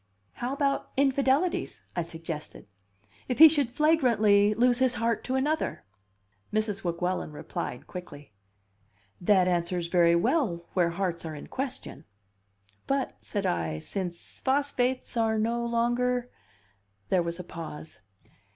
[0.31, 2.65] "How about infidelities?" I suggested.
[3.27, 5.83] "If he should flagrantly lose his heart to another?"
[6.51, 6.83] Mrs.
[6.83, 8.33] Weguelin replied quickly.
[9.21, 12.05] "That answers very well where hearts are in question."
[12.87, 16.31] "But," said I, "since phosphates are no longer?"
[17.09, 18.01] There was a pause.